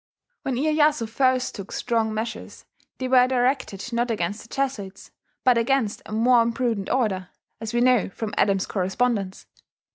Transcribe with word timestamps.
When 0.41 0.55
Iyeyasu 0.55 1.07
first 1.07 1.53
took 1.53 1.71
strong 1.71 2.11
measures, 2.11 2.65
they 2.97 3.07
were 3.07 3.27
directed, 3.27 3.93
not 3.93 4.09
against 4.09 4.41
the 4.41 4.49
Jesuits, 4.55 5.11
but 5.43 5.59
against 5.59 6.01
a 6.07 6.11
more 6.11 6.41
imprudent 6.41 6.89
order, 6.89 7.29
as 7.59 7.71
we 7.71 7.81
know 7.81 8.09
from 8.09 8.33
Adams's 8.35 8.65
correspondence. 8.65 9.45